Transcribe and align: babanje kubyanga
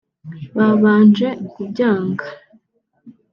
babanje 0.57 1.27
kubyanga 1.51 2.25